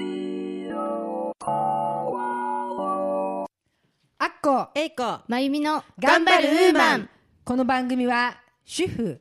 [4.24, 7.08] ッコえいこまゆみの頑張るウーマンン。
[7.44, 9.20] この番組は主婦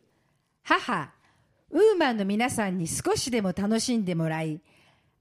[0.62, 1.12] 母
[1.72, 4.62] ウーマンの皆さんに少しでも楽しんでもらい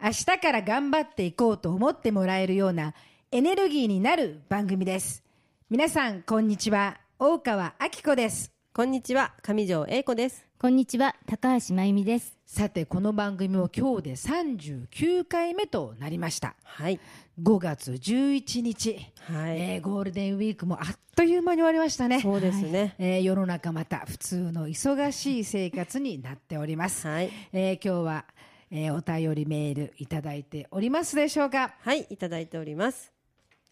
[0.02, 2.92] 明日から頑張っていこうと思ってもらえるような
[3.30, 5.24] エネルギーになる番組です。
[5.70, 7.00] 皆さんこんにちは。
[7.18, 8.52] 大川明子です。
[8.74, 9.32] こんにちは。
[9.42, 12.34] 上条英子ですこんにちは高橋まゆみです。
[12.46, 16.54] さてこの番組も今日で39回目となりました。
[16.64, 16.98] はい。
[17.42, 18.98] 5月11日、
[19.30, 22.22] はい、えーゴールデンウィークもあっという間に終わりましたね。
[22.22, 22.94] そうですね。
[22.98, 27.30] えー世の中また普通の忙しい生活になっております、はい。
[27.52, 28.24] えー今日は、
[28.70, 31.74] えーお便りメールいただいておりますでしょうか？
[31.80, 33.12] はいいただいております。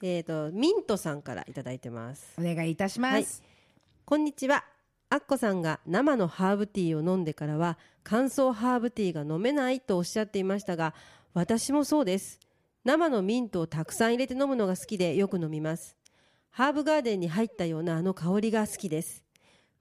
[0.03, 2.35] えっ、とミントさんからいただいてます。
[2.39, 3.43] お願いいたします、
[4.05, 4.65] こんにちは
[5.11, 10.95] アッコさんが生のハーブティーを飲んでからは乾燥ハーブティーが飲めないとおっしゃっていましたが
[11.35, 12.41] 私もそうです。
[12.85, 15.97] 生のミントをたくさん入れて飲むのが好きでよく飲みます。
[16.51, 19.25] ハーブガーデンに入ったようなあの香りが好きです。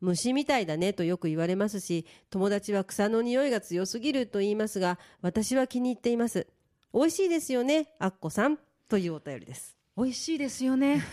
[0.02, 6.48] 虫みたいだねとよく言われますし友達は草の匂いが強すぎると言いますが私は気に入っています。
[6.94, 8.58] 美味しいですよねアッコさん。
[8.90, 9.83] というお便りです。
[9.96, 11.04] 美味しいですよね。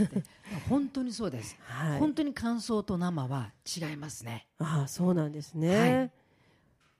[0.68, 1.98] 本当にそうです、はい。
[1.98, 4.46] 本当に乾燥と生は違いますね。
[4.58, 6.10] ああそうなんですね、はい。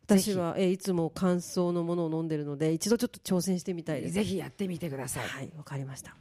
[0.06, 4.14] 私はえいつも乾燥のものを飲んでるので一度ちょっと挑戦してみたいです。
[4.14, 6.14] ぜひやってみてください、はいわかりました。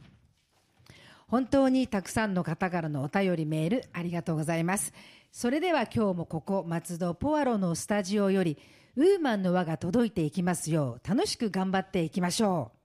[1.28, 4.92] 本当にたくさんの方からのお便りメールありがとうございます。
[5.30, 8.58] それでは今日もここ松戸ポアロのスタジオより
[8.96, 12.79] ウーマンの輪が届いていきますよう楽しく頑張っていきましょう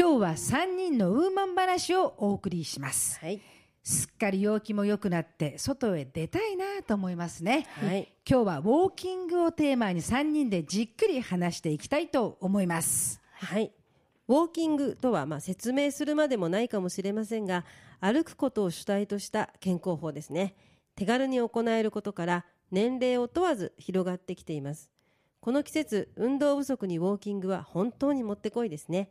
[0.00, 3.20] 今日は3人のウーマン話をお送りします。
[3.20, 3.38] はい。
[3.82, 8.10] すっかり陽気も良くなって外へ出たいなと思いますね、はい。
[8.26, 13.20] 今日はウォーキングをテーマに3人でじっくり話していきたいと思います。
[13.34, 13.72] はい。
[14.26, 17.66] ウォーキングとはまあ説明するまでもないかもしれませんが
[18.00, 20.54] 歩くことを主体とした健康法ですね。
[20.96, 24.90] 手軽に行えることから年齢を問わず広がってきています。
[25.40, 29.10] この季節運動不足にウォーキングは本当にもってこいですね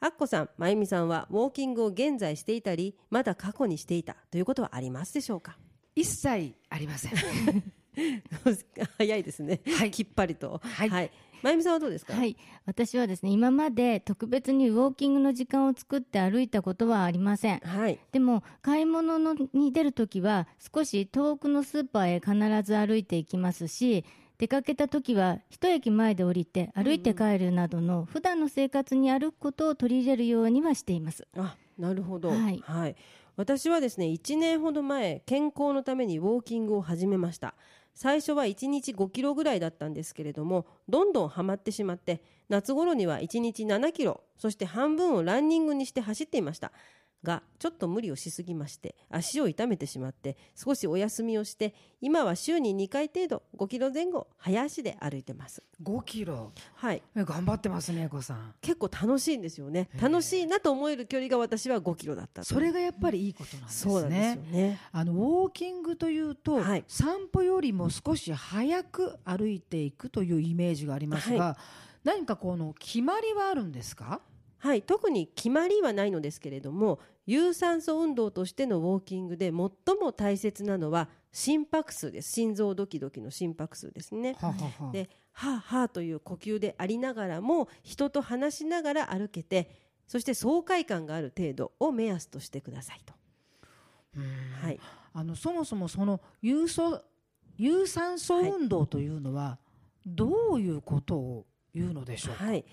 [0.00, 5.58] アッコさん、まゆみさんはウォーキングを現在していたりまだ過去にしていたということはありますでしょうか？
[5.96, 7.12] 一切ありません。
[8.96, 9.22] 早い。
[9.24, 9.90] ですね、はい。
[9.90, 10.60] きっぱりと。
[10.62, 11.10] はい。
[11.42, 12.14] まゆみさんはどうですか？
[12.14, 12.36] はい。
[12.64, 17.58] 私はですね今まで特別にウォーキングの時間を作って歩いたことはありません。
[17.58, 17.98] はい。
[18.12, 24.04] でも買い物のに出るときは少し遠くのスーパーへ必ず歩いていきますし
[24.38, 31.26] 出かけたときは一駅前で降りて歩いて帰るなどの普段の生活に歩くことを取り入れるようにはしています。
[31.36, 32.50] あなるほど、は
[32.86, 32.96] い。
[33.36, 37.54] 私はですね1年ほど前健康のためにウォーキングを始めました。
[37.94, 46.70] 最初は1日5キロぐらいだったんですけれどもどんどんハマってしまって夏頃には1日7キロそして半分をランニングにして走っていました
[47.24, 55.62] がちょっと無理をしすぎまして足を痛めてしまって少しお休みをして今は週に2回程度5キロ前後早足で歩いてます。
[55.82, 56.52] 5キロ？
[56.76, 57.02] はい。
[57.16, 58.54] え頑張ってますね英子さん。
[58.60, 59.88] 結構楽しいんですよね。
[60.00, 62.46] 楽しいなと思える距離が私は5キロだったと。
[62.46, 63.92] それがやっぱりいいことなんですね。
[63.92, 64.80] そうですよね。
[64.92, 66.84] あのウォーキングというと、はい。
[66.86, 71.58] 散歩よりも少し早く歩いていくというイメージがありますが、は
[72.04, 74.20] 何かこの決まりはあるんですか？
[74.58, 82.32] はい、特に決まりはないのですけれども有酸素運動としてのウォーキングで最も大切なのは心拍数です。
[82.32, 84.34] 心臓ドキドキの心拍数ですね。
[84.40, 84.54] はは
[84.86, 89.70] はではあはあという呼吸でありながらも人と話しながら歩けて
[90.06, 93.14] そして爽快感がある程度を目安としてくださいと。
[94.62, 94.80] はい、
[95.12, 97.02] あのそもそもその有素
[97.56, 99.58] 有酸素運動というのは
[100.06, 102.64] どういうことを言うのでしょうか、はい、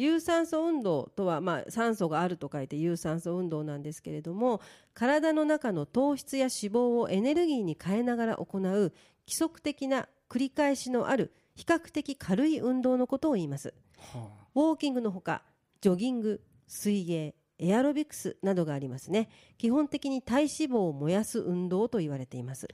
[0.00, 4.60] 有酸素運動とは、まあ、酸素があると書いて有酸素運動なんですけれども
[4.94, 8.92] 体の中の糖質や脂肪をエネルギーに変えながら行う規
[9.26, 13.74] 則的な繰り返しのある比較的軽い運動のことを言います。
[14.12, 15.42] はウォーキングのほか
[15.80, 19.28] ジョギング水泳エアロビクスなどがありますね。
[19.58, 22.68] 基本的に体脂肪を燃やす運動と言われています。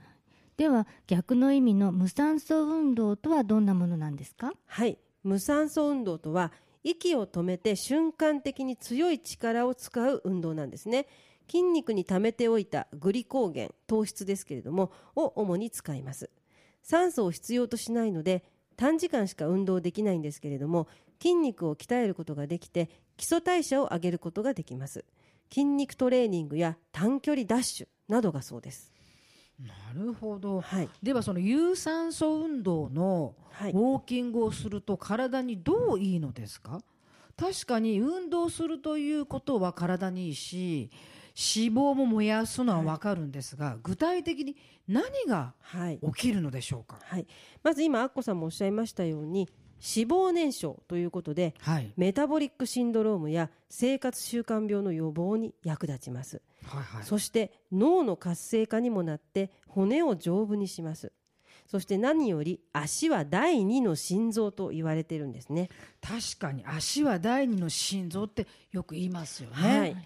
[0.59, 4.53] では逆の意味の無酸素運動とはどんなものなんですか？
[4.67, 4.99] はい。
[5.23, 6.53] 無酸素運動とは
[6.85, 11.07] 息を止めて瞬間的に強い力を使う運動なんですね。
[11.49, 16.31] 筋肉に溜めておいたグリコーゲン糖質ですけれどもを主に使います。
[16.83, 18.45] 酸素を必要としないので
[18.77, 20.87] 短時間しか運動できないんですけれども
[21.21, 25.05] 筋肉を鍛えることができて基礎代謝を上げることができます。
[25.51, 28.94] 筋肉トレーニングや短距離ダッシュなどがそうです。
[29.61, 30.61] なるほど。
[30.61, 30.89] はい。
[31.03, 33.73] ではその有酸素運動のはい。
[33.73, 36.81] ウォーキングをすると体にどういいのですか？
[37.37, 40.91] 確かに運動するということは体にいいし
[41.37, 44.57] 脂肪も燃やすのは分かるんですが、具体的に
[44.89, 45.99] 何がはい。
[46.15, 46.99] 起きるのでしょうか？
[47.03, 47.27] はい、
[47.63, 49.49] まず今アッコさんもおっしゃいましたように
[49.85, 51.93] 脂肪燃焼ということではい。
[51.97, 57.05] メタボリックシンドロームや生活習慣病の予防に役立ちます、はいはい。
[57.05, 61.13] そして脳の活性化にもなって骨を丈夫にします。
[61.67, 65.71] そして何より足は第二の心臓と言われているんですね。
[66.01, 69.57] 確かに足は第二の心臓ってよく言いますよね。
[69.57, 69.97] はい、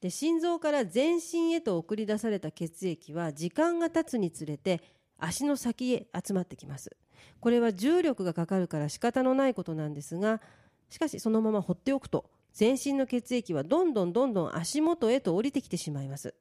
[0.00, 4.80] で心臓から全身へと送り出された血液は時間が経つにつれて
[5.18, 6.96] 足の先へ集まってきます。
[7.40, 10.40] これは重力がかかるから仕方のないことなんですが
[10.88, 16.34] しかしそのまま放っておくと全身の血液はどんどんどんどん足元へと降りてきてしまいます。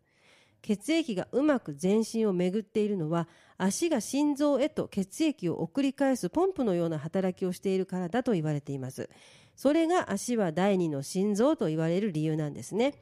[0.63, 3.27] 血液がうまく全身を巡っているのは
[3.57, 9.09] 足が心臓へと血液を送り返すポンプのような働きをしているからだと言われています。
[9.55, 12.95] それが足は第二の心臓と言われる理由なんですね。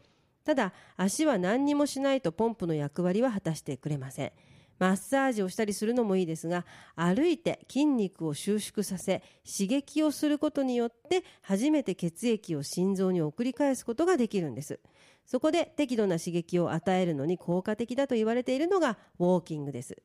[0.43, 4.31] ただ足は何にもしないとポンプの役割は果たしてくれません。
[4.79, 14.79] マッサージをしたりするのもいいですが歩いて筋肉を収縮させ刺激をすることによって初めて血液を心臓に送り返すことができるんです。
[15.25, 19.97] そこで適度な刺激を与えるのに効果的だと言われているのがウォーキングです。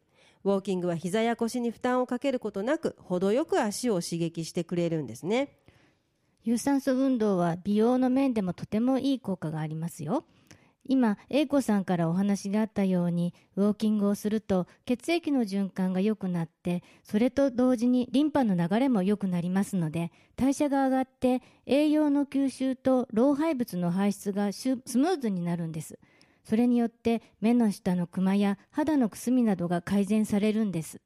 [0.45, 5.59] ウォーキングは膝や腰に負担をかけることなく程よく足を刺激してくれるんですね。
[6.43, 10.25] 有酸素運動は美容の面でもとてもいい効果がありますよ。
[10.91, 25.97] 今英子さんからお話があったようにウォーキングをすると血液の循環が良くなってそれと同時にリンパの流れも良くなりますので代謝が上がって栄養の吸収と老廃物の排出がシュスムーズになるんです。
[26.43, 31.01] それによって目の下のクマや肌のくすみなどが改善されるんです。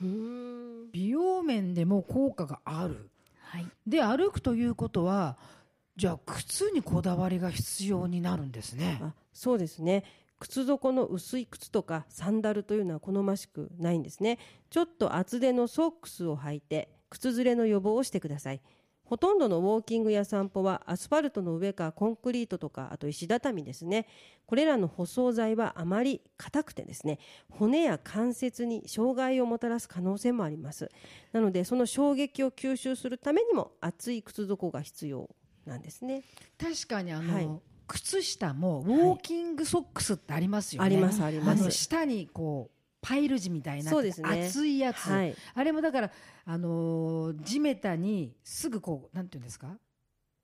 [0.00, 0.90] うーん。
[0.90, 3.10] 美容面でも効果がある。
[3.42, 3.66] はい。
[3.86, 5.36] で歩くということは
[5.98, 9.00] じゃあ靴にこだわりが必要になるんですね。
[9.02, 10.04] あそうですね。
[10.38, 14.38] 靴底の薄い靴とかサンダルというのは好ましくないんですね。
[14.70, 18.60] ちょっと厚手のソックスを履いて靴ずれの予防をしてください。
[19.02, 24.06] ほとんどのウォーキングや散歩はアスファルトの上かコンクリートとかあと石畳ですね。
[24.46, 27.18] これらの舗装材はあまり硬くてですね
[27.48, 30.92] 骨や関節に障害をもたらす可能性もあります。
[31.32, 35.28] なのでその衝撃を吸収するためにも厚い靴底が必要。
[35.68, 36.22] なんですね。
[36.58, 37.48] 確かにあの、はい。
[37.86, 40.86] 靴下もウォーキングソックスってありますよね。
[40.86, 41.62] ありますあります。
[41.62, 44.42] あの下にこうパイル地みたいなそうですね。
[44.46, 45.34] 厚いやつ、はい。
[45.54, 46.10] あれもだから
[46.44, 49.78] あのー地べたにすぐこうなんていうんですか？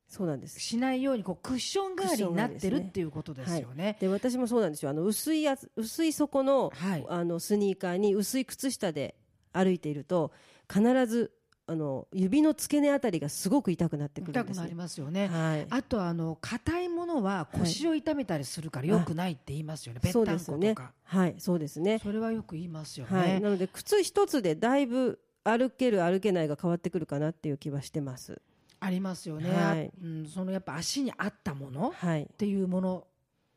[0.09, 0.59] そうなんです。
[0.61, 3.99] しないようにこうクッション代わりになってるっていうことですよね。
[4.01, 4.91] で私もそうなんですよ。
[4.91, 7.05] あの薄いやつ薄い底のはい。
[7.09, 9.17] あのスニーカーに薄い靴下で
[9.53, 10.33] 歩いていると
[10.73, 11.33] 必ず
[11.67, 15.29] あの指の付け根あたりがすごく痛くなってくるんです、ね痛くなり、ますよね。
[15.29, 20.01] はい、あとあの硬いものは腰を痛めたりするから良くないって言いますよね。
[20.03, 20.75] ぺったんそうですよね。
[21.05, 23.41] はいそうですねそれはよく言いますよはい、ね。
[23.41, 28.41] なので靴一つでだいぶ歩ける歩けないが変わってくるかなっていう気はしてます
[28.81, 29.51] ありますよね。
[29.51, 33.07] はいあうん、そのやっぱ足に合ったものっはいていうもの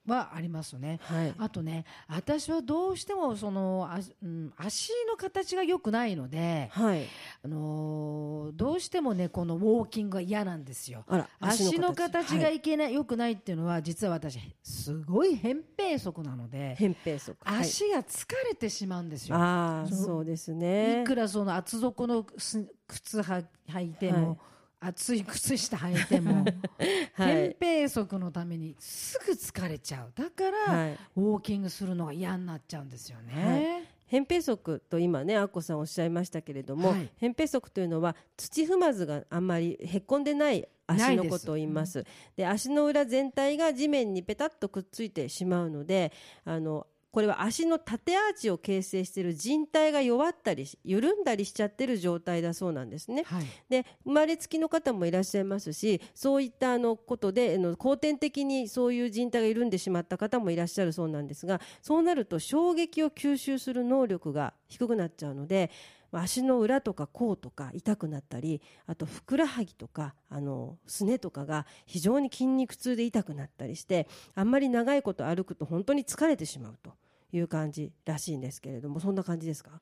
[0.07, 0.99] はありますよね。
[1.03, 1.33] はい。
[1.37, 7.05] あとね、私はどうしてもその、あうん、足の形が良くないので、はい。
[7.43, 11.05] あのーどうしてもねこのウォーキングが嫌なんですよ。
[11.39, 12.57] 足の形がはい。
[12.57, 17.35] いけない、良くないっていうのは実は私すごい扁平足なので、扁平足。
[17.43, 17.59] はい。
[17.61, 19.35] 足が疲れてしまうんですよ。
[19.35, 21.01] ああそうですね。
[21.01, 24.39] いくらその厚底のす靴は履いても、
[24.79, 26.45] はい厚い靴下履いても、
[27.13, 27.55] はい。
[27.55, 30.11] 扁平足のためにすぐ疲れちゃう。
[30.13, 30.91] だから、はい。
[31.15, 33.43] ウォーキングするのが嫌になっちゃうんですよね。
[33.43, 33.97] はい。
[34.09, 37.09] 扁平足と今ねアッコさんおっしゃいましたけれども、はい。
[37.19, 42.05] 扁平足というのは土踏まずがあんまりへっこんでない足のことを言います。
[42.35, 46.13] で足の裏全体が地面にペタッとくっついてしまうので
[46.45, 46.87] あの
[47.17, 53.23] これは足の縦アーチを形成している靭帯が弱ったりし緩んだりしちゃってる状態だそうなんですね。
[53.25, 65.71] はいで生まれつきの方もいらっしゃいますしそういったあのことであの後天的にそういう人体が緩んでしまった方もいらっしゃるそうなんですがそうなると衝撃を吸収する能力が低くなっちゃうので
[66.11, 76.91] 足の裏とか甲とか痛くなったりあとふくらはぎとかあのすねとかが非常に筋肉痛で痛くなったりしてあんまり長いこと歩くと本当に疲れてしまうと
[77.31, 79.81] いう感じらしいんですけれどもそんな感じですか？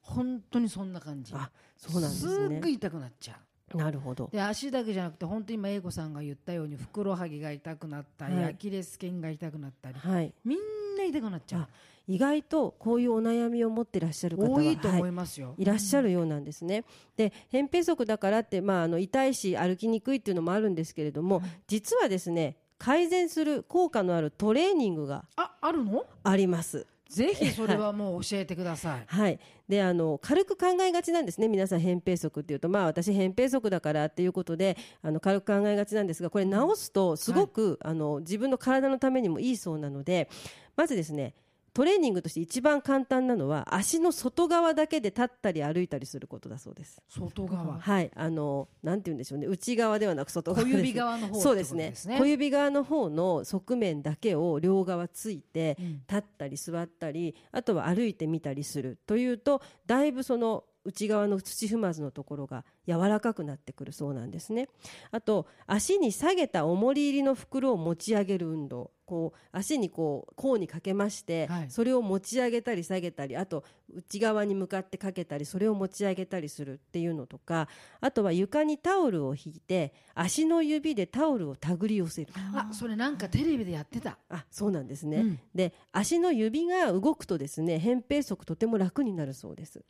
[0.00, 1.34] 本当にそんな感じ。
[1.34, 2.58] あそうなんですね。
[2.58, 3.38] っごい痛くなっちゃ
[3.74, 3.76] う。
[3.76, 4.30] なるほど。
[4.32, 8.44] で足だけじゃなくて本当に今英子さんが言ったようにふくらはぎが痛くなったり、はい。
[8.44, 10.32] アキレス腱が痛くなったりはい。
[10.44, 10.58] みん
[10.96, 11.60] なに痛くなっちゃう。
[11.62, 11.68] あ
[12.10, 16.84] 意外とこういうお悩みを持ってらっしゃる方は多いと思はいますよ、いらっしゃるようなんですね。
[17.18, 26.06] で扁平足だからって、まあ、あの痛いし歩きにくいっていうのもあるんですけれども、実はですね改善する効果のあるトレーニングがああるの？
[26.22, 26.86] あります。
[27.08, 31.48] ぜひそれはもう教えてください、 はい、であの軽く考えがちなんですね。
[31.48, 32.68] 皆さん扁平足っていうと。
[32.68, 40.28] まあ私扁平足だからっていうことであの軽く考えがちなんですがこれ治すとすごく、あの自分の体のためにもいいそうなので
[40.76, 41.34] まずですね
[41.78, 47.00] トレーニングとして一番簡単なのは足の外側だけで立ったり歩いたりすることだそうです。
[47.08, 47.78] 外側。
[47.78, 49.46] はい、あのなんて言うんでしょうね。
[49.46, 51.94] 内側ではなく外側小指側の方そうですね。
[52.18, 55.92] 小指側の方の側面だけを両側ついて、うん。
[56.00, 64.68] 立ったり座ったりあとは歩いてみたりするというとだいぶその内側の土踏まずのところが柔らかくなってくるそうなんですね。
[65.12, 71.70] あと足に下げた重り入りの袋を持ち上げる運動こう足にこう甲にかけまして、はい。
[71.70, 77.68] それを持ち上げたり下げたりあと内側に向かってかけたりそれを持ち上げたりするっていうのとか
[78.02, 82.32] あとは床にタオルを引いて足の指でタオルを手繰り寄せる。
[82.54, 84.18] あそれなんかテレビでやってた。
[84.28, 85.40] あそうなんですね、うん。
[85.54, 89.82] で足の指が動くとですね扁平足とても楽になるそうです、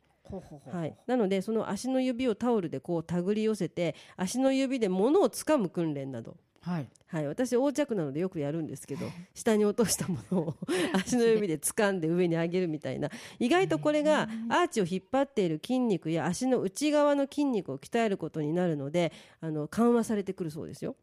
[0.71, 6.87] はい、なのでその足の指をタオルでこう手繰り寄せて足の指で物を掴む訓練などはい。
[7.07, 10.55] はい、私横着なのでよくやるんですけど下に落としたものを
[10.93, 13.09] 足の指で掴んで上に上げるみたいな。
[13.39, 19.11] 意外とこれがアーチを引っ張っている筋肉や足の内側の筋肉を鍛えることになるので
[19.41, 20.95] あの緩和されてくるそうですよ。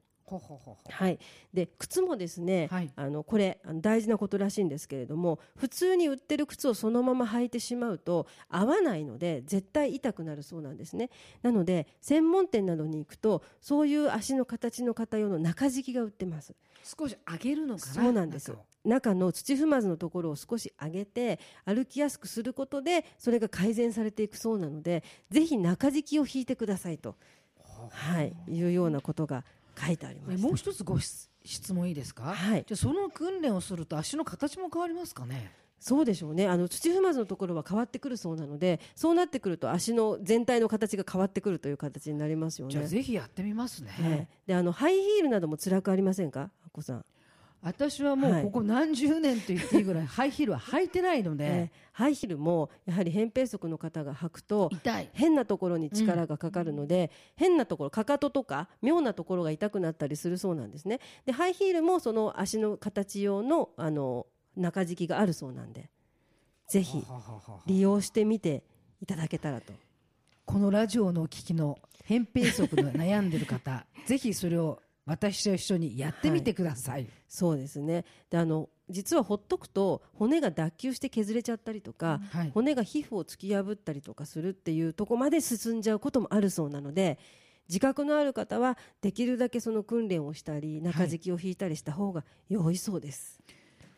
[0.90, 1.18] はい、
[1.54, 2.90] で靴もですね、はい。
[2.96, 11.10] あのこれあの大事なことらしいんですけれども普通に売ってる靴をそのまま履いてしまうと合わないので絶対痛くなるそうなんですね。
[11.42, 16.52] なので専門店などに行くとそういう足の形の方用の中敷きが売ってます。
[16.52, 17.92] う少し上げるのかな？
[17.92, 18.52] そうなんです。
[18.84, 27.16] 中の土踏まずのところを少し上げて歩きやすくすることでそれが改善されていくそうなのでぜひ中敷きを引いてくださいと、
[27.90, 29.44] はい、いうようなことが
[29.78, 30.34] 書いてあります。
[30.34, 32.64] えもう一つご質質問いいですか、はい。
[32.66, 35.52] じゃあその訓練をすると足の形も変わりますかね？
[35.78, 36.48] そうでしょうね。
[36.48, 42.88] あの土踏まずのところは変わってくるそうなのでそうなってくると足の全体の形が変わってくるという形になりますよじゃあね。
[42.88, 47.04] ぜひやってみますね、ねであのハイヒールなども辛くありませんか、あっこさん。
[47.66, 48.42] 私はもうはい。
[48.44, 54.70] ここ何十年と言っていいぐらい ハイヒールは履いてないので、えーハイヒールもやはり扁平足の方が履くと
[55.14, 61.00] 変なところに力がかかるので、変なところかかととか妙なところが痛くなったりするそうなんですね。
[61.24, 65.88] でハイヒールもその足の形用のあの中敷きがあるそうなんで
[66.68, 67.02] ぜひ
[67.66, 68.62] 利用してみて
[69.00, 69.72] いただけたらと。
[70.44, 78.04] このラジオのお聞きの扁平足で悩んでる方 ぜひそれを私と一緒にやってみてください、そうですね。
[78.28, 82.50] であの実はほっとくと骨が脱臼して削れちゃったりとか、はい。
[82.52, 87.18] 骨が皮膚を突き破ったりとかするっていうとこまで進んじゃうこともあるそうなので
[87.68, 93.40] 自覚のある方はできるだけその訓練をしたり中敷きを引いたりした方が良いそうです、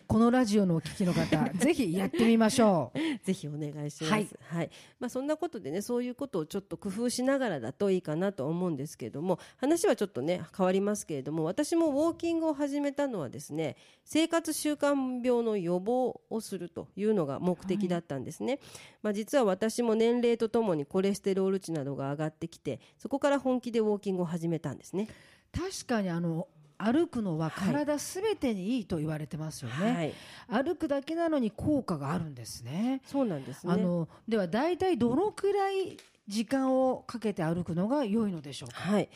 [0.09, 4.13] このラジオのお聞きの方 ぜひやってみましょうぜひお願いします。
[4.13, 4.71] はいはい。
[4.99, 18.61] まあそんなことでね、そういうことをちょっと工夫しながらだといいかなと思うんですけれども、話はちょっとね変わりますけれども、私もウォーキングを始めたのはですね、生活習慣病の予防をするというのが目的だったんですね。
[19.03, 25.07] まあ実は私も年齢とともにコレステロール値などが上がってきて、そこから本気でウォーキングを始めたんですね。
[25.53, 26.49] 確かにあの
[26.79, 30.15] 歩くのは体すべてにいいと言われてますよね、
[30.49, 30.65] はい。
[30.65, 33.03] 歩くだけなのに効果があるんですね。
[33.05, 33.73] そうなんですね。
[33.73, 35.97] あのでは大体どのくらい
[36.29, 38.77] 時間をかけて歩くのが良いのでしょうか？
[38.77, 39.09] はい、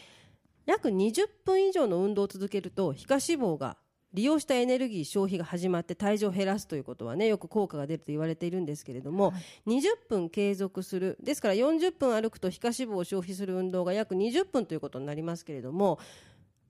[0.67, 3.77] 約20分以上の運動を続けると皮下脂肪が
[4.13, 9.33] 利用したエネルギー消費が始まって体重を減らすということはねよく効果が出ると言われているんですけれども、
[9.67, 15.99] 20分継続するですから40分歩くと皮下脂肪を消費する運動が約20分ということになりますけれども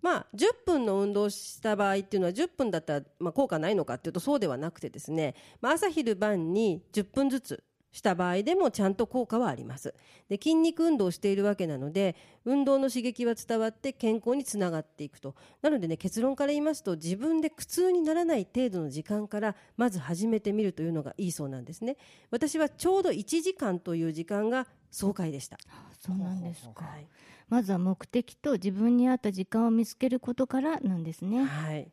[0.03, 9.95] まあ、10分の運動をした場合っていうのは10分だったら、まあ、効果ないのかっていうとそうではなくてですね、まあ、朝昼晩に10分ずつした場合でもちゃんと効果はあります。
[10.29, 15.35] で筋肉運動をしているわけなので運動の刺激は伝わって健康につながっていくと。
[15.61, 21.97] なのでね結論から言いますと自分で苦痛にならない程度の時間からまず始めてみるというのがいいそうなんですね。
[22.31, 25.59] 私はちょうど1時間という時間が爽快でした。
[26.01, 27.07] そうなんですか、はい、
[27.53, 31.45] まずは目的と自分に合った時間を見つけることからなんですね。
[31.45, 31.87] はい。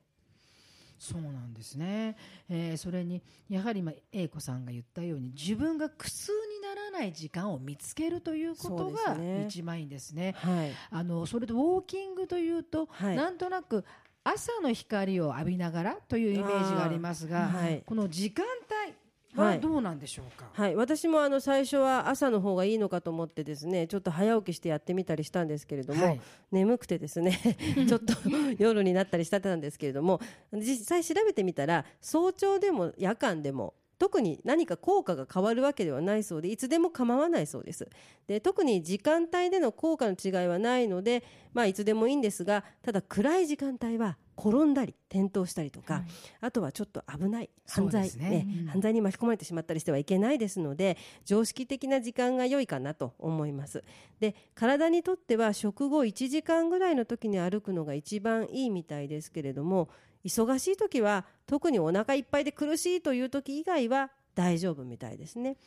[0.98, 2.16] そうなんですね、
[2.50, 10.36] えーそれにやはり今英子さんが言ったように自分が苦痛にならない時間を見つけるということが一番いいんですね。
[10.38, 10.72] はい。
[10.92, 13.18] あのそれとウォーキングというと、はい。
[13.18, 13.84] なんとなく
[14.24, 17.84] 朝の光を浴びながらというイメージがありますが、はい。
[17.86, 18.46] この時間
[18.86, 18.94] 帯
[19.36, 26.22] ははいどうなんでしょうか、はい、私もあの最初は朝の方がいいのかと思ってですねちょっと早起きしてやってみたりしたんですけれども、はい。
[26.52, 27.38] 眠くてですね
[27.88, 28.14] ちょっと
[28.58, 30.20] 夜になったりしてたんですけれども
[30.52, 37.88] 実際調べてみたら早朝でも夜間でも特に何か効果が変わるわけではないそうでいつでも構わないそうです。
[38.28, 46.04] で特に時間帯での効果の違いはないので、まあ、いつでもいいんですがただ暗い時間帯は転んだり転倒したりとか、
[46.40, 48.30] あとはちょっと危ない犯罪、ね。
[48.30, 48.68] ねうん。
[48.68, 53.84] 犯罪に巻き込まれてしまったりしてはいけないですので常識的な時間が良いかなと思います。
[54.22, 59.90] で体にとっては食後1時間ぐらいの時に歩くのが一番いいみたいですけれども
[60.24, 65.58] 忙しい時は特にお腹いっぱいで苦しいという時以外は大丈夫みたいですね。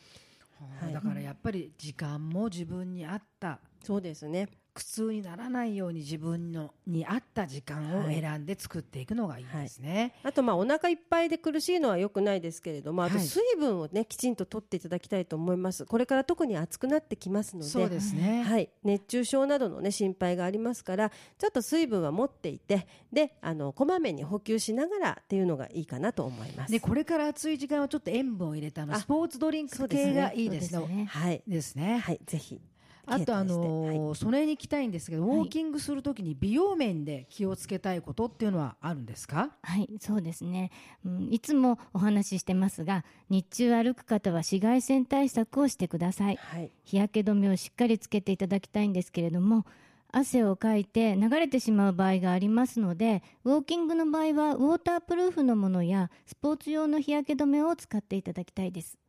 [0.79, 3.59] はいだからやっぱり時間も自分に合った。
[3.83, 10.15] そうですね苦痛にならないように自分のに合った時間を選んで作っていくのがいいですね。
[10.23, 18.43] あとまあお腹いっぱいで苦しいのは良くないですけれどもあとはい水分をねきちんと取っていただきたいと思いますこれから特に暑くなってきますのでね。
[18.43, 26.71] はい、熱中症などの、ね、心配がありますからちょっと水分は持っていてであのこまめに補給しながらっていうのがいいかなと思います。
[26.71, 30.87] でこれから暑い時間はちょっと塩分を入れたのあスポーツドリンク系がいいですね。
[30.87, 31.99] ねはい、ですね。
[31.99, 32.59] はい、ぜひ
[33.05, 39.51] あとあのーそれに聞きたいんですけど、はいウォーキングするときに美容面で気をつけたいことっていうのはあるんですか？
[39.61, 40.71] はい、そうですね、
[41.05, 41.27] うん。
[41.31, 46.37] いつもお話ししてますが、日中歩く方は紫外線対策をしてください。
[46.37, 49.65] はい、日焼け止めをしっかりつけていただきたいんですけれども、
[50.11, 58.99] 汗をかいて流れてしまう場合がありますので、ウォーキングの場合はウォータープルーフのものやスポーツ用の日焼け止めを使っていただきたいです。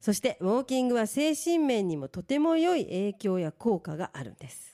[0.00, 4.70] そしてウォーキングは精神面にもとても良い影響や効果があるんです。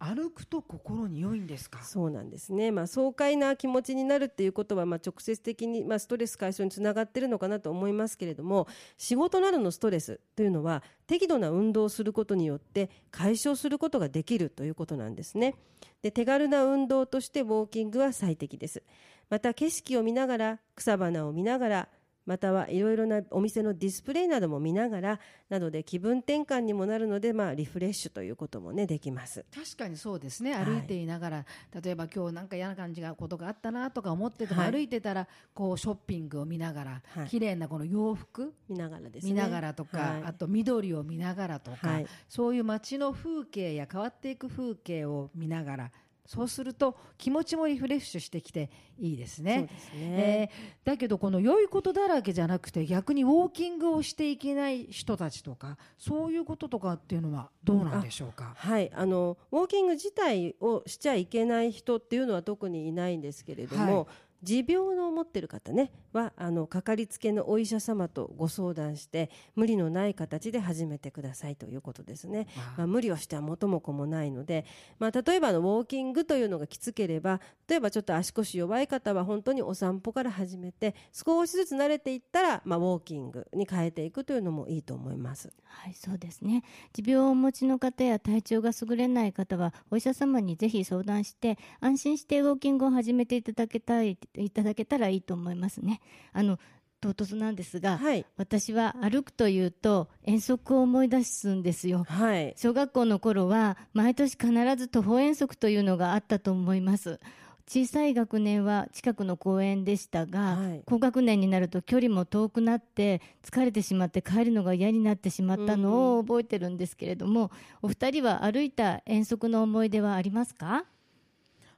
[0.00, 1.82] 歩くと心に良いんですか？
[1.82, 15.56] そうなんですね、まあ、爽快な気持ちになるっていうことは、まあ、直接的に、まあ、ストレス解消につながっているのかなと思いますけれども仕事などのストレスというのは適度な運動をすることによって解消することができるということなんですね
[16.02, 18.84] で手軽な運動としてウォーキングは最適です
[19.30, 21.88] また景色を見ながら草花を見ながら
[22.28, 29.46] またはいろいろなお店のディスプレイなども見ながらなどで気分転換にもなるので、まあ、リフレッシュということもねできます。
[29.54, 30.52] 確かにそうですね。
[30.52, 30.64] はい。
[30.66, 31.46] 歩いていながら、
[31.82, 34.72] 例えば今日なんか嫌な感じがことがあったなとか思ってても、はい。
[34.72, 37.28] 歩いてたらこうショッピングを見ながら、はい。
[37.28, 39.32] 綺麗なこの洋服見ながらですね。
[39.32, 40.22] 見ながらとか、はい。
[40.26, 42.06] あと緑を見ながらとか、はい。
[42.28, 45.90] そういう街の風景や変わっていく風景を見ながら
[46.28, 49.62] そうすると気持ちもリフレッシュしてきていいですそうね。
[49.62, 64.06] ですえね、ーだけどこの良いことだらけじゃなくて逆にウォーキングをしていけない人たちとかそういうこととかっていうのはどうなんでしょうか、はい、あのウォーキング自体をしちゃいけない人っていうのは特にいないんですけれども、はい
[64.42, 72.46] 持病の持ってる方ねはあのかかりつけのお医者様とご相談して無理のない形で始めてくださいということですね。
[72.56, 74.64] あまあ、無理をしては元も子もないので、
[74.98, 85.52] まあ、例えばあのウォーキングというのがきつければ例えばちょっと足腰弱い方は本当にお散歩から始めて少しずつ慣れていったら、まあ、ウォーキングに変えていくというのもいいと思います。
[85.68, 86.64] はい、そうですね。
[86.92, 96.00] 持病をお持ちの方や体調が優れない方は、お医者様にぜひ相談して、安心してウォーキングを始めていただけたい、いただけたらいいと思いますね。
[96.32, 96.58] あの、
[97.00, 102.04] 唐突なんですが、はい、私は歩くというと遠足を思い出すんですよ。
[102.08, 107.20] はい小学校の頃は毎年必ず徒歩遠足というのがあったと思います。
[107.68, 120.84] 小さい学年は近くの公園でしたが、はい高学年になると距離も遠くなって疲れてしまって帰るのが嫌になってしまったのを覚えてるんですけれども、お二人は歩いた遠足の思い出はありますか？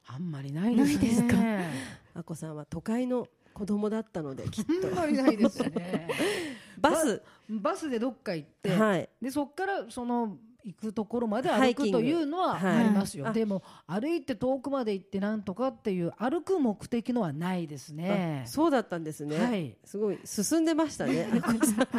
[0.06, 0.94] あんまりないですね。
[0.94, 1.36] ないですか？
[2.14, 4.88] あこさんは都会の子供だったので きっと。
[4.88, 6.08] あんまりないですね。
[6.78, 7.22] バス。
[7.48, 9.08] バスでどっか行って、はい。
[9.20, 12.76] でそこからその行くところまで歩くというのははい。
[12.78, 13.32] ありますよ、あ。
[13.32, 18.42] でも歩いて遠くまで行ってなんとかっていう歩く目的のはないですね。
[18.44, 18.48] あ。
[18.48, 19.76] そうだったんですね、はい。
[19.84, 21.28] すごい進んでましたね。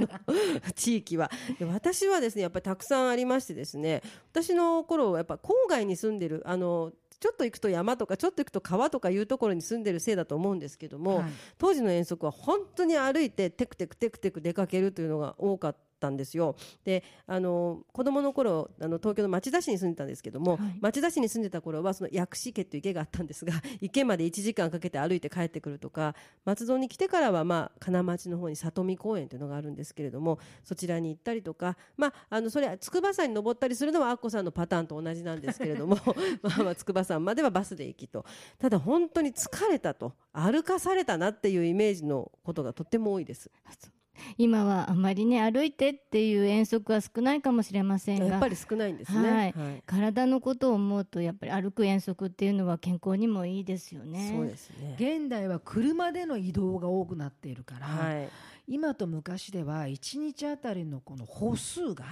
[0.75, 1.29] 地域は。
[1.59, 11.31] で私はですねやっぱりたくさんありましてですね私の頃はやっぱ郊外に住んでるあのちょっと行くと山とかちょっと行くと川とかいうところに住んでるせいだと思うんですけども、はい。
[11.59, 16.55] 当時の遠足は本当に歩いてテクテクテクテク出かけるというのが多かっったんですよ。
[16.83, 35.97] であの子供の頃あの東京の町田市に住んでたんですけども、はい、町田市に住んでた頃はその薬師池っていう池があったんですが 池まで1時間かけて歩いて帰ってくるとか松戸に来てからは、まあ、金町の方に里見公園というのがあるんですけれどもそちらに行ったりとか、まあ、あのそれ筑波山に登ったりするのはアッコさんのパターンと同じなんですけれども
[36.41, 38.25] まあまあ筑波山まではバスで行きと
[38.57, 43.51] ただ本当に疲れたと歩かされたなっていうイメージのことがとっても多いです。
[44.37, 48.25] 今はあまりね歩いてっていう遠足は少ないかもしれませんが。
[48.25, 49.51] やっぱり少ないんですね、はい。
[49.51, 54.33] はい、体のことを思うとやっぱり歩く遠足っていうのは健康にもいいですよね。
[54.35, 54.95] そうですね。
[54.99, 58.29] 現代は車での移動が多くなっているから、はい、
[58.67, 62.05] 今と昔では1日あたりのこの歩数が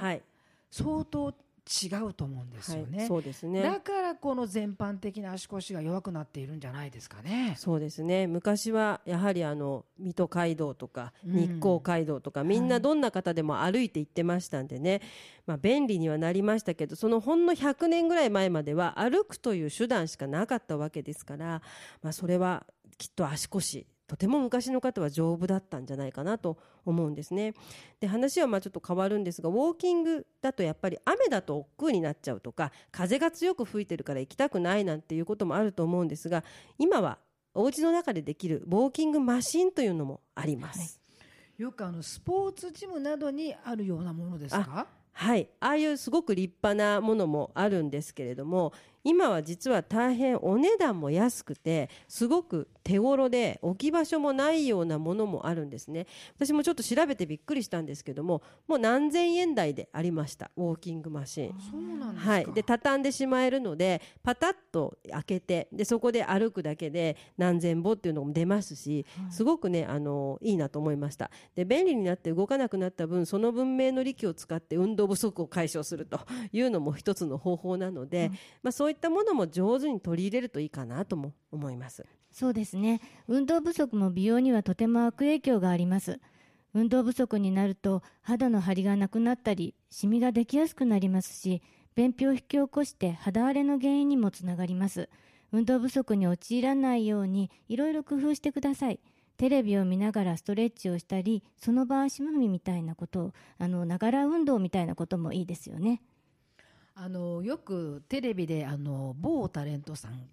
[0.71, 1.33] 相当
[1.69, 3.61] 違うと思うんですよね、はい、そうですね。
[3.61, 7.53] だからこの全般的な足腰が弱くなっているんじゃないですかね。
[7.57, 8.25] そうですね。
[8.25, 15.01] 昔はやはりあの水戸街道とか日光街道とか、うん、みんなどんな方でも歩いて行ってましたんでね、はい、
[15.45, 21.61] まあ、便利にはなりましたけどそのほんの100年ぐらい前までは歩くという手段しかなかったわけですから、
[22.01, 22.65] まあ、それは
[22.97, 27.53] きっと足腰とても昔の方は丈夫だったんじゃないかなと思うんですね。
[27.99, 36.43] で話はまあちょっと変わるんですがウォーキングだとやっぱり雨だと億劫になっちゃうとか風が強く吹いてるから行きたくないなんていうこともあると思うんですが
[36.79, 37.19] 今は
[37.53, 40.79] お家の中でできるウォーキングマシンというのもあります。
[40.79, 40.85] は
[41.59, 44.87] い、よくあのスポーツジムなどにあるようなものですか？
[45.11, 48.71] はいああいうすごく立派なものもあるんですけれども
[49.03, 56.07] 今は実は大変お値段も安くてすごく手頃で置き場所もないようなものもあるんですね。
[56.35, 61.55] 私もちょっと調べてびっくりしたんですけどももう何千円台でありましたウォーキングマシン。
[61.71, 71.31] そうなんですはい、で畳んでしまえるのでパタッと開けてでそこで歩くだけで何千歩っていうのも出ますし、すごくねあのいいなと思いました。
[71.55, 76.19] で便利になって動かなくなった分その文明の力を使って運動不足を解消すると
[76.51, 78.31] いうのも一つの方法なので、うん、
[78.63, 82.05] まあ、そうういったものも上手に取り入れるといいかなとも思います。
[82.31, 83.01] そうですね。
[83.27, 86.19] 運動不足も美容にはとても悪影響があります。
[86.73, 91.63] 運動不足になると肌の張りがなくなったりシミができやすくなりますし
[91.95, 95.09] 便秘を引き起こして肌荒れの原因にもつながります。
[95.51, 98.99] 運動不足に陥らないようにいろいろ工夫してください。
[99.37, 106.01] テレビを見ながらストレッチをしたりその場足踏みみたいなことをあのながら運動みたいなこともいいですよね。
[107.01, 110.29] あのよくテレビであの某タレントさん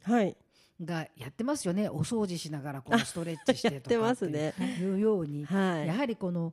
[0.85, 4.99] がやってますよね、お掃除しながらこのストレッチしてとかっていう。
[4.99, 6.53] ように、はい、やはりこの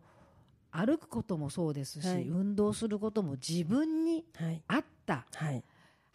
[0.70, 4.24] 歩くこともそうですし、はい、運動することも自分に
[4.68, 5.64] 合った、はい、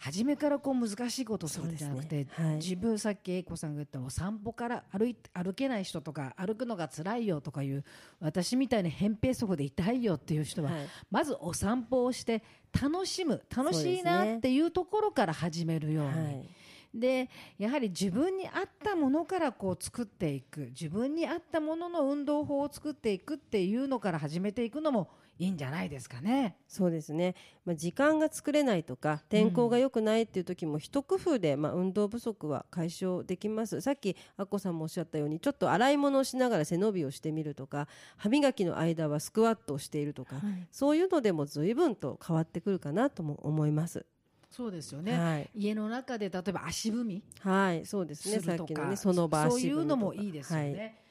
[0.01, 2.27] 初めからこう難しいことをするんじゃなくて、ね。
[2.31, 7.85] はい、自分さっき英子さんが言ったも散歩から歩い歩けない人とか歩くのが辛いよとかいう
[8.21, 10.81] 私みたいに扁平足で痛いよっていう人は、はい、
[11.11, 12.45] まずお散歩をして
[12.81, 16.11] 楽しむ楽しいなっていうところから始めるように。
[16.11, 16.49] はい。
[16.95, 20.69] でやはり自分に合ったものからこう作っていく。
[20.71, 26.57] 自分に合ったものの運動法を作っていくっていうのから始めていくのもいいんじゃないですかね。
[26.67, 27.37] そうですね。
[27.65, 33.81] まあ、時間が作れないとか、天候が良くないっていう時も、一工夫で、まあ、運動不足は解消できます。
[33.81, 44.05] さっき、アッコさんもおっしゃったように、ちょっと洗い物をしながら背伸びをしてみるとか、歯磨きの間はスクワットをしているとか、はい、そういうのでも随分と変わってくるかなとも思います。
[44.51, 51.08] そうですよね、はい、家の中で例えば足踏みはいそうですねさっきのねその場そういうのもいいですよね、はい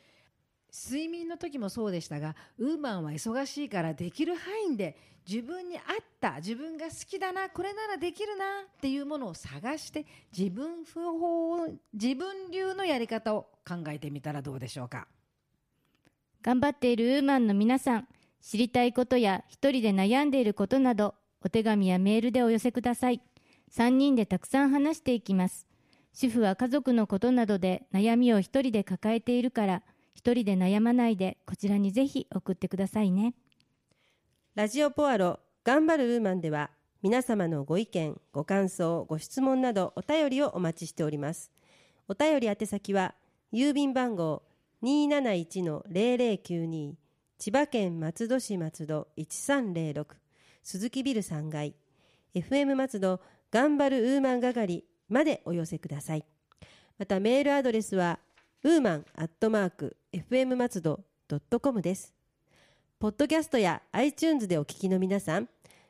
[0.78, 4.96] 睡眠の時もそうでしたがウーマンは忙しいからできる範囲で
[5.28, 5.84] 自分に合っ
[6.22, 10.06] た自分が好きだなこれならできるなっていうものを探して
[10.38, 15.08] 自分不法自分流のやり方を考えてみたらどうでしょうか。
[16.44, 18.08] 頑張っているウーマンの皆さん
[18.42, 23.22] 知りたいことや一人で悩んでいることなどお手紙やメールでお寄せください。
[23.76, 25.68] 3人でたくさん話していきます。
[26.14, 29.84] 主婦は家族のことなどで悩みを一人で抱えているから
[30.18, 33.36] 一人で悩まないでこちらにぜひ送ってくださいね。
[34.56, 36.72] ラジオポアロ頑張るウーマンでは
[37.04, 41.52] 皆様のご意見ご感想ご質問などお便りをお待ちしております。
[42.08, 43.14] お便り宛先は
[43.54, 44.42] 郵便番号
[44.82, 46.94] 271-0092
[47.38, 50.06] 千葉県松戸市松戸1306
[50.64, 51.76] 鈴木ビル3階
[52.34, 56.26] FM 松戸頑張るウーマン係までお寄せください。
[56.98, 58.18] またメールアドレスは
[58.64, 62.16] ウーマンアットマーク FM 松戸ドットコムです。
[62.98, 65.48] ポッドキャストや iTunes でお聞きの皆さん、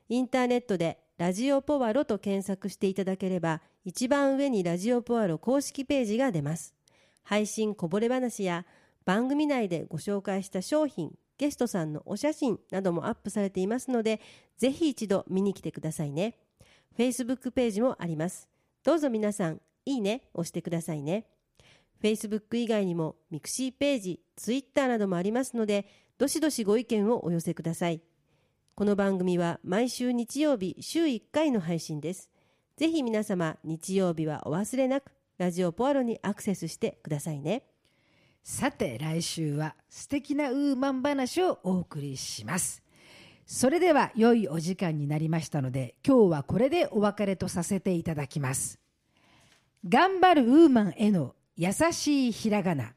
[0.09, 6.73] インターネットでラジオポワロと検索していただければ、一番上にラジオポワロ公式ページが出ます。
[7.23, 8.65] 配信こぼれ話や
[9.05, 14.19] 番組内でご紹介した商品、ゲストさんのお写真などもアップされていますので、
[14.57, 16.35] ぜひ一度見に来てくださいね。
[16.97, 18.49] Facebook ページもあります。
[18.83, 21.27] どうぞ皆さん、いいね押してくださいね。
[22.01, 28.01] Facebook 以外にもミクシーページ、Twitter などもありますので、どしどしご意見をお寄せください。
[28.75, 32.29] この番組は毎週日曜日週1回の配信です。
[32.75, 37.63] ぜひ皆様、日曜日はお忘れなく、ラジオポアロにアクセスしてくださいね。
[38.49, 42.81] さて来週は素敵なウーマン話をお送りします
[43.45, 48.79] それでは良いお時間になりましたので今日はこれでお別れとさせていただきます
[49.85, 52.93] 頑張るウーマンへの優しいひらがな。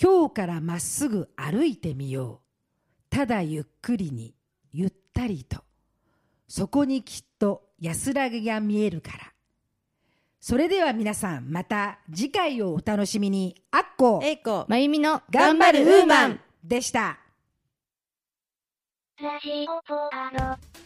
[0.00, 3.10] 今日からまっすぐ歩いてみよう。
[3.10, 4.36] ただゆっくりに
[4.72, 5.64] ゆったりと。
[6.46, 9.32] そこにきっと安らぎが見えるから。
[10.40, 13.60] それでは皆さんまた次回をお楽しみに。
[13.72, 16.40] あっこえいこ、まゆみの頑張るウーマン。
[16.62, 17.18] でした。
[19.20, 20.85] ラジオポアロ。